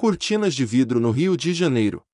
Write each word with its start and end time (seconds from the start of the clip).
Cortinas 0.00 0.54
de 0.54 0.64
vidro 0.64 1.00
no 1.00 1.10
Rio 1.10 1.36
de 1.36 1.52
Janeiro. 1.52 2.06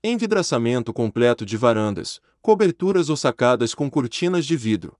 Envidraçamento 0.00 0.92
completo 0.92 1.44
de 1.44 1.56
varandas, 1.56 2.20
coberturas 2.40 3.10
ou 3.10 3.16
sacadas 3.16 3.74
com 3.74 3.90
cortinas 3.90 4.46
de 4.46 4.56
vidro. 4.56 4.96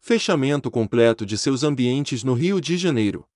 Fechamento 0.00 0.70
completo 0.70 1.24
de 1.24 1.38
seus 1.38 1.62
ambientes 1.62 2.22
no 2.22 2.34
Rio 2.34 2.60
de 2.60 2.76
Janeiro. 2.76 3.26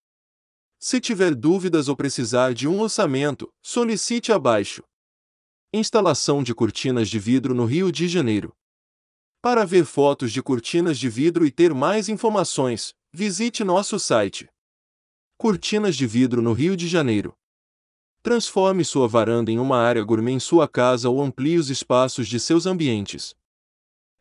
Se 0.79 1.01
tiver 1.01 1.35
dúvidas 1.35 1.88
ou 1.88 1.96
precisar 1.96 2.53
de 2.53 2.69
um 2.69 2.79
orçamento, 2.79 3.51
solicite 3.63 4.33
abaixo. 4.33 4.85
Instalação 5.73 6.43
de 6.43 6.55
cortinas 6.55 7.09
de 7.09 7.19
vidro 7.19 7.55
no 7.55 7.65
Rio 7.65 7.91
de 7.91 8.07
Janeiro. 8.07 8.55
Para 9.41 9.65
ver 9.65 9.87
fotos 9.87 10.31
de 10.31 10.43
cortinas 10.43 10.99
de 10.99 11.09
vidro 11.09 11.47
e 11.47 11.51
ter 11.51 11.73
mais 11.73 12.11
informações, 12.11 12.95
visite 13.11 13.65
nosso 13.65 13.99
site. 13.99 14.47
Cortinas 15.39 15.97
de 15.97 16.07
vidro 16.07 16.43
no 16.43 16.52
Rio 16.52 16.77
de 16.77 16.87
Janeiro. 16.87 17.38
Transforme 18.23 18.84
sua 18.84 19.06
varanda 19.06 19.50
em 19.50 19.58
uma 19.58 19.78
área 19.78 20.02
gourmet 20.02 20.32
em 20.32 20.40
sua 20.40 20.66
casa 20.66 21.09
ou 21.09 21.22
amplie 21.22 21.56
os 21.56 21.70
espaços 21.70 22.26
de 22.26 22.40
seus 22.40 22.66
ambientes. 22.66 23.34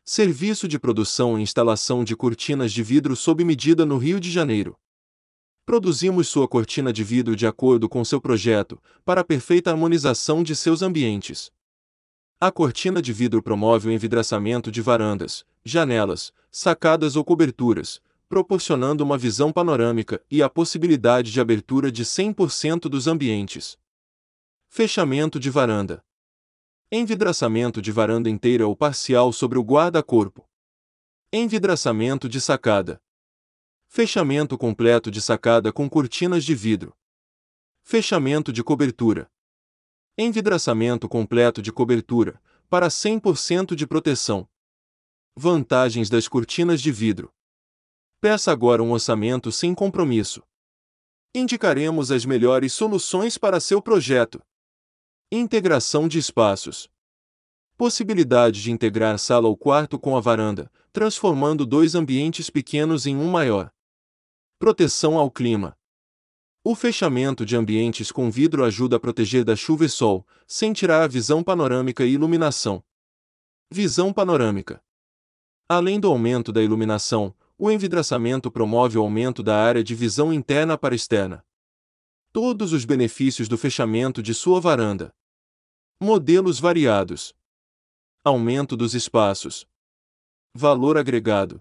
Serviço 0.05 0.67
de 0.67 0.79
produção 0.79 1.37
e 1.37 1.41
instalação 1.41 2.03
de 2.03 2.15
cortinas 2.15 2.71
de 2.71 2.83
vidro 2.83 3.15
sob 3.15 3.43
medida 3.43 3.85
no 3.85 3.97
Rio 3.97 4.19
de 4.19 4.31
Janeiro. 4.31 4.77
Produzimos 5.65 6.29
sua 6.29 6.47
cortina 6.47 6.93
de 6.93 7.03
vidro 7.03 7.35
de 7.35 7.45
acordo 7.45 7.89
com 7.89 8.05
seu 8.05 8.21
projeto, 8.21 8.81
para 9.03 9.21
a 9.21 9.23
perfeita 9.23 9.71
harmonização 9.71 10.43
de 10.43 10.55
seus 10.55 10.81
ambientes. 10.81 11.51
A 12.39 12.51
cortina 12.51 13.01
de 13.01 13.11
vidro 13.11 13.41
promove 13.41 13.89
o 13.89 13.91
envidraçamento 13.91 14.71
de 14.71 14.79
varandas, 14.81 15.43
janelas, 15.65 16.31
sacadas 16.51 17.15
ou 17.15 17.25
coberturas, 17.25 17.99
proporcionando 18.29 19.03
uma 19.03 19.17
visão 19.17 19.51
panorâmica 19.51 20.21
e 20.29 20.41
a 20.41 20.47
possibilidade 20.47 21.31
de 21.31 21.41
abertura 21.41 21.91
de 21.91 22.05
100% 22.05 22.81
dos 22.81 23.07
ambientes. 23.07 23.77
Fechamento 24.69 25.39
de 25.39 25.49
varanda. 25.49 26.05
Envidraçamento 26.91 27.81
de 27.81 27.91
varanda 27.91 28.29
inteira 28.29 28.67
ou 28.67 28.75
parcial 28.75 29.33
sobre 29.33 29.57
o 29.57 29.63
guarda-corpo. 29.63 30.47
Envidraçamento 31.33 32.29
de 32.29 32.39
sacada. 32.39 33.01
Fechamento 33.87 34.57
completo 34.57 35.09
de 35.09 35.19
sacada 35.19 35.73
com 35.73 35.89
cortinas 35.89 36.45
de 36.45 36.53
vidro. 36.53 36.95
Fechamento 37.81 38.53
de 38.53 38.63
cobertura. 38.63 39.31
Envidraçamento 40.15 41.09
completo 41.09 41.61
de 41.61 41.71
cobertura, 41.71 42.39
para 42.69 42.87
100% 42.87 43.73
de 43.73 43.87
proteção. 43.87 44.47
Vantagens 45.35 46.09
das 46.09 46.27
cortinas 46.27 46.81
de 46.81 46.91
vidro. 46.91 47.33
Peça 48.21 48.51
agora 48.51 48.83
um 48.83 48.91
orçamento 48.91 49.51
sem 49.51 49.73
compromisso. 49.73 50.43
Indicaremos 51.33 52.11
as 52.11 52.25
melhores 52.25 52.73
soluções 52.73 53.37
para 53.37 53.59
seu 53.59 53.81
projeto. 53.81 54.43
Integração 55.29 56.07
de 56.07 56.17
espaços. 56.17 56.89
Possibilidade 57.75 58.61
de 58.61 58.71
integrar 58.71 59.19
sala 59.19 59.49
ou 59.49 59.57
quarto 59.57 59.99
com 59.99 60.15
a 60.15 60.21
varanda, 60.21 60.71
transformando 60.93 61.65
dois 61.65 61.95
ambientes 61.95 62.49
pequenos 62.49 63.05
em 63.05 63.17
um 63.17 63.29
maior. 63.29 63.69
Proteção 64.57 65.17
ao 65.17 65.29
clima. 65.29 65.77
O 66.63 66.73
fechamento 66.75 67.45
de 67.45 67.57
ambientes 67.57 68.09
com 68.09 68.31
vidro 68.31 68.63
ajuda 68.63 68.95
a 68.95 68.99
proteger 69.01 69.43
da 69.43 69.53
chuva 69.53 69.83
e 69.83 69.89
sol, 69.89 70.25
sem 70.47 70.71
tirar 70.71 71.03
a 71.03 71.07
visão 71.07 71.43
panorâmica 71.43 72.05
e 72.05 72.13
iluminação. 72.13 72.81
Visão 73.69 74.13
panorâmica. 74.13 74.81
Além 75.67 75.99
do 75.99 76.07
aumento 76.07 76.53
da 76.53 76.63
iluminação, 76.63 77.35
o 77.57 77.69
envidraçamento 77.69 78.49
promove 78.49 78.97
o 78.97 79.01
aumento 79.01 79.43
da 79.43 79.61
área 79.61 79.83
de 79.83 79.93
visão 79.93 80.31
interna 80.31 80.77
para 80.77 80.95
externa 80.95 81.45
todos 82.39 82.71
os 82.71 82.85
benefícios 82.85 83.47
do 83.47 83.57
fechamento 83.57 84.21
de 84.21 84.31
sua 84.31 84.61
varanda. 84.61 85.11
Modelos 85.99 86.59
variados. 86.59 87.33
Aumento 88.23 88.77
dos 88.77 88.93
espaços. 88.93 89.67
Valor 90.53 90.95
agregado. 90.95 91.59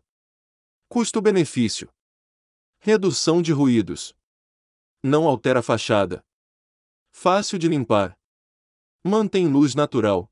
Custo-benefício. 0.91 1.89
Redução 2.79 3.41
de 3.41 3.51
ruídos. 3.51 4.15
Não 5.03 5.27
altera 5.27 5.61
a 5.61 5.63
fachada. 5.63 6.23
Fácil 7.13 7.59
de 7.59 7.67
limpar. 7.67 8.15
Mantém 9.03 9.49
luz 9.49 9.75
natural. 9.75 10.31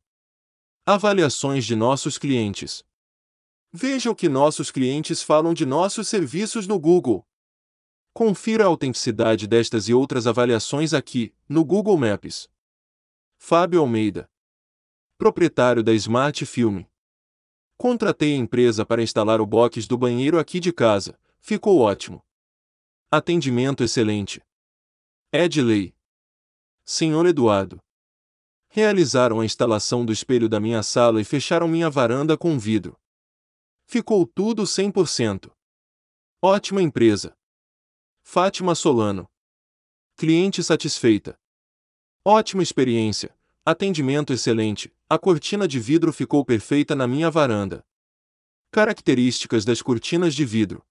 Avaliações 0.84 1.64
de 1.64 1.74
nossos 1.74 2.18
clientes. 2.18 2.84
Veja 3.72 4.10
o 4.10 4.14
que 4.14 4.28
nossos 4.28 4.70
clientes 4.70 5.22
falam 5.22 5.54
de 5.54 5.64
nossos 5.64 6.08
serviços 6.08 6.66
no 6.66 6.78
Google. 6.78 7.26
Confira 8.12 8.64
a 8.64 8.66
autenticidade 8.66 9.46
destas 9.46 9.88
e 9.88 9.94
outras 9.94 10.26
avaliações 10.26 10.92
aqui, 10.92 11.34
no 11.48 11.64
Google 11.64 11.96
Maps. 11.96 12.52
Fábio 13.46 13.82
Almeida. 13.82 14.26
Proprietário 15.18 15.82
da 15.82 15.92
Smart 15.92 16.46
Film. 16.46 16.82
Contratei 17.76 18.32
a 18.32 18.38
empresa 18.38 18.86
para 18.86 19.02
instalar 19.02 19.38
o 19.38 19.46
box 19.46 19.86
do 19.86 19.98
banheiro 19.98 20.38
aqui 20.38 20.58
de 20.58 20.72
casa, 20.72 21.20
ficou 21.40 21.78
ótimo. 21.80 22.24
Atendimento 23.10 23.84
excelente. 23.84 24.42
Edley. 25.30 25.94
Senhor 26.86 27.26
Eduardo. 27.26 27.78
Realizaram 28.70 29.40
a 29.40 29.44
instalação 29.44 30.06
do 30.06 30.10
espelho 30.10 30.48
da 30.48 30.58
minha 30.58 30.82
sala 30.82 31.20
e 31.20 31.24
fecharam 31.24 31.68
minha 31.68 31.90
varanda 31.90 32.38
com 32.38 32.58
vidro. 32.58 32.98
Ficou 33.84 34.26
tudo 34.26 34.62
100%. 34.62 35.52
Ótima 36.40 36.80
empresa. 36.80 37.36
Fátima 38.22 38.74
Solano. 38.74 39.28
Cliente 40.16 40.64
satisfeita. 40.64 41.38
Ótima 42.26 42.62
experiência. 42.62 43.34
Atendimento 43.66 44.32
excelente. 44.32 44.90
A 45.10 45.18
cortina 45.18 45.68
de 45.68 45.78
vidro 45.78 46.10
ficou 46.10 46.42
perfeita 46.42 46.94
na 46.94 47.06
minha 47.06 47.30
varanda. 47.30 47.84
Características 48.70 49.62
das 49.62 49.82
cortinas 49.82 50.34
de 50.34 50.42
vidro. 50.42 50.82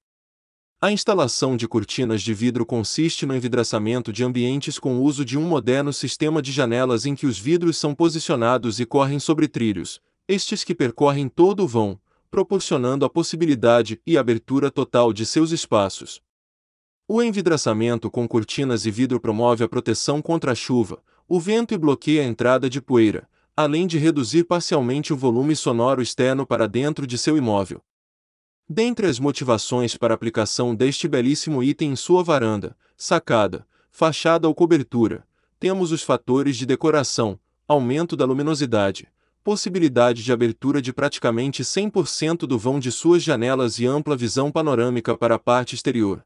A 0.79 0.91
instalação 0.91 1.57
de 1.57 1.67
cortinas 1.67 2.21
de 2.21 2.35
vidro 2.35 2.67
consiste 2.67 3.25
no 3.25 3.35
envidraçamento 3.35 4.13
de 4.13 4.23
ambientes 4.23 4.77
com 4.77 4.97
o 4.97 5.01
uso 5.01 5.25
de 5.25 5.35
um 5.35 5.41
moderno 5.41 5.91
sistema 5.91 6.39
de 6.39 6.51
janelas 6.51 7.03
em 7.03 7.15
que 7.15 7.25
os 7.25 7.39
vidros 7.39 7.77
são 7.77 7.95
posicionados 7.95 8.79
e 8.79 8.85
correm 8.85 9.17
sobre 9.17 9.47
trilhos, 9.47 9.99
estes 10.27 10.63
que 10.63 10.75
percorrem 10.75 11.27
todo 11.27 11.63
o 11.63 11.67
vão, 11.67 11.99
proporcionando 12.29 13.05
a 13.05 13.09
possibilidade 13.09 13.99
e 14.05 14.19
abertura 14.19 14.69
total 14.69 15.11
de 15.11 15.25
seus 15.25 15.49
espaços. 15.49 16.21
O 17.07 17.23
envidraçamento 17.23 18.11
com 18.11 18.27
cortinas 18.27 18.85
e 18.85 18.91
vidro 18.91 19.19
promove 19.19 19.63
a 19.63 19.67
proteção 19.67 20.21
contra 20.21 20.51
a 20.51 20.55
chuva, 20.55 21.01
o 21.27 21.39
vento 21.39 21.73
e 21.73 21.77
bloqueia 21.77 22.21
a 22.21 22.25
entrada 22.25 22.69
de 22.69 22.81
poeira, 22.81 23.27
além 23.55 23.85
de 23.87 23.97
reduzir 23.97 24.43
parcialmente 24.43 25.13
o 25.13 25.17
volume 25.17 25.55
sonoro 25.55 26.01
externo 26.01 26.45
para 26.45 26.67
dentro 26.67 27.05
de 27.05 27.17
seu 27.17 27.37
imóvel. 27.37 27.81
Dentre 28.67 29.07
as 29.07 29.19
motivações 29.19 29.95
para 29.95 30.13
aplicação 30.13 30.73
deste 30.73 31.07
belíssimo 31.07 31.61
item 31.61 31.91
em 31.91 31.95
sua 31.95 32.23
varanda, 32.23 32.75
sacada, 32.97 33.67
fachada 33.91 34.47
ou 34.47 34.55
cobertura, 34.55 35.25
temos 35.59 35.91
os 35.91 36.01
fatores 36.01 36.57
de 36.57 36.65
decoração, 36.65 37.39
aumento 37.67 38.15
da 38.15 38.25
luminosidade, 38.25 39.07
possibilidade 39.43 40.23
de 40.23 40.31
abertura 40.31 40.81
de 40.81 40.93
praticamente 40.93 41.63
100% 41.63 42.47
do 42.47 42.57
vão 42.57 42.79
de 42.79 42.91
suas 42.91 43.21
janelas 43.21 43.77
e 43.77 43.85
ampla 43.85 44.15
visão 44.15 44.51
panorâmica 44.51 45.17
para 45.17 45.35
a 45.35 45.39
parte 45.39 45.75
exterior. 45.75 46.25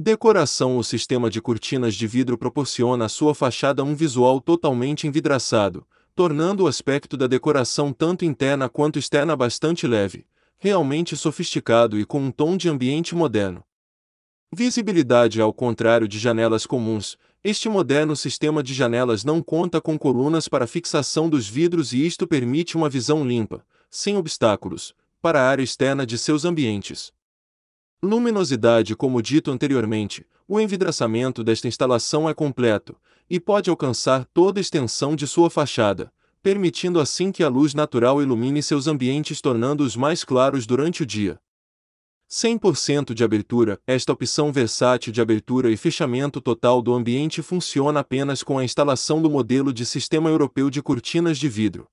Decoração 0.00 0.78
O 0.78 0.84
sistema 0.84 1.28
de 1.28 1.42
cortinas 1.42 1.92
de 1.92 2.06
vidro 2.06 2.38
proporciona 2.38 3.06
à 3.06 3.08
sua 3.08 3.34
fachada 3.34 3.82
um 3.82 3.96
visual 3.96 4.40
totalmente 4.40 5.08
envidraçado, 5.08 5.84
tornando 6.14 6.62
o 6.62 6.66
aspecto 6.68 7.16
da 7.16 7.26
decoração 7.26 7.92
tanto 7.92 8.24
interna 8.24 8.68
quanto 8.68 8.96
externa 8.96 9.34
bastante 9.34 9.88
leve, 9.88 10.24
realmente 10.56 11.16
sofisticado 11.16 11.98
e 11.98 12.04
com 12.04 12.20
um 12.20 12.30
tom 12.30 12.56
de 12.56 12.68
ambiente 12.68 13.12
moderno. 13.16 13.64
Visibilidade 14.54 15.40
Ao 15.40 15.52
contrário 15.52 16.06
de 16.06 16.16
janelas 16.16 16.64
comuns, 16.64 17.18
este 17.42 17.68
moderno 17.68 18.14
sistema 18.14 18.62
de 18.62 18.74
janelas 18.74 19.24
não 19.24 19.42
conta 19.42 19.80
com 19.80 19.98
colunas 19.98 20.46
para 20.46 20.68
fixação 20.68 21.28
dos 21.28 21.48
vidros 21.48 21.92
e 21.92 22.06
isto 22.06 22.24
permite 22.24 22.76
uma 22.76 22.88
visão 22.88 23.26
limpa, 23.26 23.66
sem 23.90 24.16
obstáculos, 24.16 24.94
para 25.20 25.40
a 25.40 25.48
área 25.48 25.64
externa 25.64 26.06
de 26.06 26.16
seus 26.16 26.44
ambientes. 26.44 27.12
Luminosidade 28.00 28.94
Como 28.94 29.20
dito 29.20 29.50
anteriormente, 29.50 30.24
o 30.46 30.60
envidraçamento 30.60 31.42
desta 31.42 31.66
instalação 31.66 32.28
é 32.28 32.32
completo, 32.32 32.96
e 33.28 33.40
pode 33.40 33.68
alcançar 33.68 34.24
toda 34.32 34.60
a 34.60 34.62
extensão 34.62 35.16
de 35.16 35.26
sua 35.26 35.50
fachada, 35.50 36.12
permitindo 36.40 37.00
assim 37.00 37.32
que 37.32 37.42
a 37.42 37.48
luz 37.48 37.74
natural 37.74 38.22
ilumine 38.22 38.62
seus 38.62 38.86
ambientes 38.86 39.40
tornando-os 39.40 39.96
mais 39.96 40.22
claros 40.22 40.64
durante 40.64 41.02
o 41.02 41.06
dia. 41.06 41.40
100% 42.30 43.14
de 43.14 43.24
abertura 43.24 43.80
Esta 43.84 44.12
opção 44.12 44.52
versátil 44.52 45.12
de 45.12 45.20
abertura 45.20 45.68
e 45.68 45.76
fechamento 45.76 46.40
total 46.40 46.80
do 46.80 46.94
ambiente 46.94 47.42
funciona 47.42 47.98
apenas 47.98 48.44
com 48.44 48.58
a 48.58 48.64
instalação 48.64 49.20
do 49.20 49.28
modelo 49.28 49.72
de 49.72 49.84
Sistema 49.84 50.30
Europeu 50.30 50.70
de 50.70 50.80
Cortinas 50.80 51.36
de 51.36 51.48
Vidro. 51.48 51.88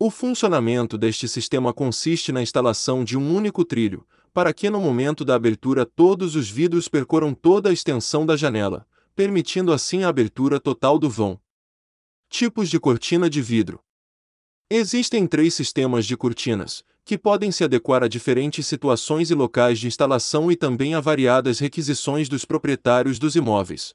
O 0.00 0.10
funcionamento 0.10 0.98
deste 0.98 1.28
sistema 1.28 1.72
consiste 1.72 2.32
na 2.32 2.42
instalação 2.42 3.04
de 3.04 3.16
um 3.16 3.32
único 3.32 3.64
trilho, 3.64 4.04
para 4.32 4.52
que 4.52 4.70
no 4.70 4.80
momento 4.80 5.24
da 5.24 5.34
abertura 5.34 5.84
todos 5.84 6.34
os 6.34 6.48
vidros 6.48 6.88
percorram 6.88 7.34
toda 7.34 7.68
a 7.68 7.72
extensão 7.72 8.24
da 8.24 8.36
janela, 8.36 8.86
permitindo 9.14 9.72
assim 9.72 10.04
a 10.04 10.08
abertura 10.08 10.58
total 10.58 10.98
do 10.98 11.08
vão. 11.08 11.38
Tipos 12.28 12.70
de 12.70 12.80
cortina 12.80 13.28
de 13.28 13.42
vidro. 13.42 13.80
Existem 14.70 15.26
três 15.26 15.52
sistemas 15.52 16.06
de 16.06 16.16
cortinas, 16.16 16.82
que 17.04 17.18
podem 17.18 17.52
se 17.52 17.62
adequar 17.62 18.02
a 18.02 18.08
diferentes 18.08 18.66
situações 18.66 19.30
e 19.30 19.34
locais 19.34 19.78
de 19.78 19.86
instalação 19.86 20.50
e 20.50 20.56
também 20.56 20.94
a 20.94 21.00
variadas 21.00 21.58
requisições 21.58 22.28
dos 22.28 22.44
proprietários 22.44 23.18
dos 23.18 23.36
imóveis. 23.36 23.94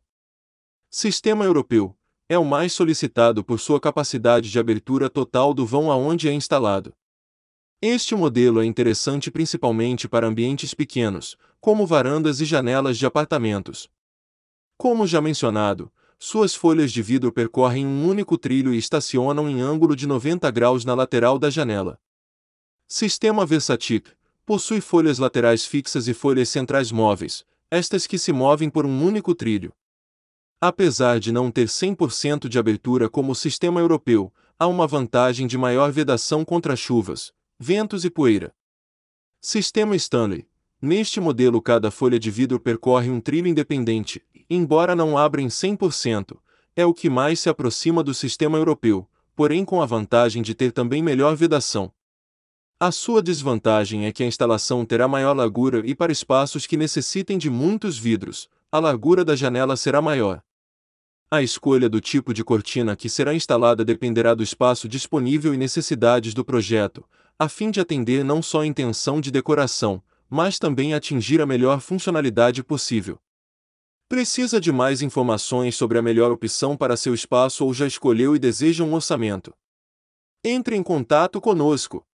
Sistema 0.90 1.46
Europeu 1.46 1.98
é 2.30 2.38
o 2.38 2.46
mais 2.46 2.74
solicitado 2.74 3.44
por 3.44 3.60
sua 3.60 3.80
capacidade 3.80 4.52
de 4.52 4.60
abertura 4.60 5.10
total 5.10 5.54
do 5.54 5.66
vão 5.66 5.90
aonde 5.90 6.28
é 6.28 6.34
instalado. 6.34 6.94
Este 7.82 8.16
modelo 8.16 8.60
é 8.60 8.66
interessante 8.66 9.30
principalmente 9.30 10.08
para 10.08 10.26
ambientes 10.26 10.74
pequenos, 10.74 11.38
como 11.62 11.86
varandas 11.86 12.42
e 12.42 12.46
janelas 12.46 12.98
de 12.98 13.06
apartamentos. 13.06 13.88
Como 14.76 15.06
já 15.06 15.22
mencionado, 15.22 15.92
suas 16.18 16.56
folhas 16.56 16.92
de 16.92 17.04
vidro 17.04 17.32
percorrem 17.32 17.86
um 17.86 18.08
único 18.08 18.36
trilho 18.36 18.74
e 18.74 18.80
estacionam 18.80 19.48
em 19.48 19.62
ângulo 19.62 19.96
de 19.96 20.08
90 20.08 20.50
graus 20.50 20.84
na 20.86 20.96
lateral 20.96 21.38
da 21.38 21.52
janela. 21.52 22.00
Sistema 22.88 23.46
Versatic 23.46 24.08
possui 24.44 24.82
folhas 24.82 25.20
laterais 25.20 25.64
fixas 25.64 26.08
e 26.08 26.16
folhas 26.16 26.50
centrais 26.50 26.92
móveis, 26.92 27.46
estas 27.70 28.08
que 28.08 28.18
se 28.18 28.34
movem 28.34 28.72
por 28.72 28.88
um 28.88 29.06
único 29.06 29.36
trilho. 29.36 29.72
Apesar 30.60 31.20
de 31.20 31.32
não 31.32 31.52
ter 31.52 31.68
100% 31.68 32.50
de 32.50 32.58
abertura 32.58 33.08
como 33.08 33.34
o 33.34 33.36
sistema 33.36 33.80
europeu, 33.80 34.34
há 34.58 34.66
uma 34.66 34.88
vantagem 34.88 35.46
de 35.46 35.60
maior 35.60 35.92
vedação 35.92 36.44
contra 36.44 36.76
chuvas, 36.76 37.32
ventos 37.60 38.06
e 38.06 38.10
poeira. 38.10 38.54
Sistema 39.42 39.96
Stanley 39.96 40.48
Neste 40.80 41.20
modelo, 41.20 41.60
cada 41.60 41.90
folha 41.90 42.20
de 42.20 42.30
vidro 42.30 42.60
percorre 42.60 43.10
um 43.10 43.20
trilho 43.20 43.48
independente, 43.48 44.22
embora 44.48 44.96
não 44.96 45.18
abra 45.18 45.42
em 45.42 45.48
100%, 45.48 46.38
é 46.76 46.86
o 46.86 46.94
que 46.94 47.10
mais 47.10 47.40
se 47.40 47.50
aproxima 47.50 48.04
do 48.04 48.14
sistema 48.14 48.60
europeu, 48.60 49.10
porém 49.36 49.66
com 49.66 49.82
a 49.82 49.88
vantagem 49.88 50.44
de 50.44 50.54
ter 50.54 50.72
também 50.72 51.02
melhor 51.02 51.36
vedação. 51.36 51.92
A 52.80 52.92
sua 52.92 53.24
desvantagem 53.24 54.06
é 54.06 54.12
que 54.12 54.22
a 54.22 54.28
instalação 54.28 54.86
terá 54.86 55.08
maior 55.08 55.36
largura 55.36 55.82
e 55.84 55.96
para 55.96 56.12
espaços 56.12 56.68
que 56.68 56.78
necessitem 56.78 57.40
de 57.40 57.50
muitos 57.50 57.98
vidros, 57.98 58.48
a 58.72 58.78
largura 58.78 59.26
da 59.26 59.36
janela 59.36 59.76
será 59.76 60.00
maior. 60.00 60.44
A 61.30 61.42
escolha 61.42 61.90
do 61.90 62.00
tipo 62.00 62.34
de 62.34 62.42
cortina 62.42 62.96
que 62.96 63.10
será 63.10 63.34
instalada 63.34 63.84
dependerá 63.84 64.34
do 64.34 64.42
espaço 64.42 64.88
disponível 64.88 65.54
e 65.54 65.58
necessidades 65.58 66.34
do 66.34 66.46
projeto, 66.46 67.04
a 67.38 67.50
fim 67.50 67.70
de 67.70 67.82
atender 67.82 68.24
não 68.24 68.42
só 68.42 68.62
a 68.62 68.66
intenção 68.66 69.20
de 69.20 69.30
decoração, 69.30 70.02
mas 70.30 70.58
também 70.58 70.94
atingir 70.94 71.42
a 71.42 71.46
melhor 71.46 71.82
funcionalidade 71.82 72.64
possível. 72.64 73.20
Precisa 74.08 74.62
de 74.62 74.72
mais 74.72 75.02
informações 75.02 75.76
sobre 75.76 75.98
a 75.98 76.02
melhor 76.02 76.32
opção 76.32 76.78
para 76.78 76.96
seu 76.96 77.14
espaço 77.14 77.66
ou 77.66 77.74
já 77.74 77.86
escolheu 77.86 78.34
e 78.34 78.40
deseja 78.40 78.86
um 78.86 78.94
orçamento? 78.94 79.54
Entre 80.46 80.78
em 80.78 80.82
contato 80.82 81.42
conosco. 81.42 82.08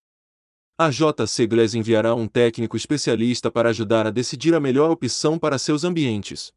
A 0.76 0.90
JC 0.90 1.46
Glass 1.46 1.76
enviará 1.76 2.16
um 2.16 2.28
técnico 2.28 2.76
especialista 2.76 3.52
para 3.52 3.70
ajudar 3.70 4.08
a 4.08 4.12
decidir 4.12 4.56
a 4.56 4.60
melhor 4.60 4.90
opção 4.90 5.38
para 5.38 5.60
seus 5.60 5.84
ambientes. 5.84 6.52